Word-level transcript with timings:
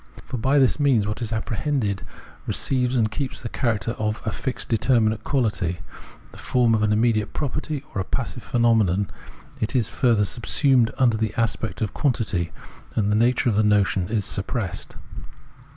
For 0.25 0.37
by 0.37 0.57
this 0.57 0.79
means 0.79 1.05
what 1.07 1.21
is 1.21 1.31
apprehended 1.31 2.01
receives 2.47 2.97
and 2.97 3.11
keeps 3.11 3.39
the 3.43 3.49
character 3.49 3.91
of 3.99 4.19
a 4.25 4.31
fixed 4.31 4.67
determinate 4.67 5.23
quahty, 5.23 5.77
the 6.31 6.39
form 6.39 6.73
of 6.73 6.81
an 6.81 6.91
immediate 6.91 7.33
property 7.33 7.83
or 7.93 8.01
a 8.01 8.03
passive 8.03 8.41
phenomenon; 8.41 9.11
it 9.59 9.75
is, 9.75 9.89
further, 9.89 10.25
subsumed 10.25 10.89
under 10.97 11.17
the 11.17 11.35
aspect 11.37 11.83
of 11.83 11.93
quantity, 11.93 12.51
and 12.95 13.11
the 13.11 13.15
nature 13.15 13.47
of 13.47 13.55
the 13.55 13.63
notion 13.63 14.09
is 14.09 14.25
suppressed. 14.25 14.95